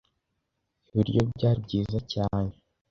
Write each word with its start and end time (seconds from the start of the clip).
Ibiryo 0.89 1.21
byari 1.35 1.59
byiza 1.65 1.97
cyane. 2.13 2.51